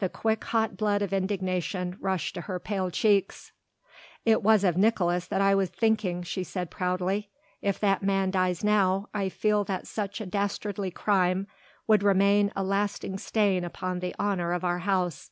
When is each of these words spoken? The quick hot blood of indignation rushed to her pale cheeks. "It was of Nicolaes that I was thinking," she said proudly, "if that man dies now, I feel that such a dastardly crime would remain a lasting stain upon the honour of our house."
The 0.00 0.08
quick 0.08 0.42
hot 0.46 0.76
blood 0.76 1.02
of 1.02 1.12
indignation 1.12 1.96
rushed 2.00 2.34
to 2.34 2.40
her 2.40 2.58
pale 2.58 2.90
cheeks. 2.90 3.52
"It 4.24 4.42
was 4.42 4.64
of 4.64 4.74
Nicolaes 4.76 5.28
that 5.28 5.40
I 5.40 5.54
was 5.54 5.68
thinking," 5.70 6.24
she 6.24 6.42
said 6.42 6.68
proudly, 6.68 7.30
"if 7.60 7.78
that 7.78 8.02
man 8.02 8.32
dies 8.32 8.64
now, 8.64 9.08
I 9.14 9.28
feel 9.28 9.62
that 9.66 9.86
such 9.86 10.20
a 10.20 10.26
dastardly 10.26 10.90
crime 10.90 11.46
would 11.86 12.02
remain 12.02 12.50
a 12.56 12.64
lasting 12.64 13.18
stain 13.18 13.62
upon 13.62 14.00
the 14.00 14.16
honour 14.18 14.52
of 14.52 14.64
our 14.64 14.80
house." 14.80 15.30